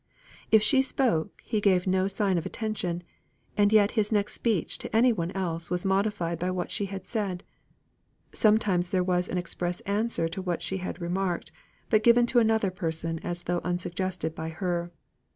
[0.49, 3.03] If she spoke, he gave no sign of attention,
[3.55, 7.05] and yet his next speech to any one else was modified by what she had
[7.05, 7.43] said;
[8.33, 11.51] sometimes there was an express answer to what she had remarked,
[11.91, 14.89] but given to another person as though unsuggested by her.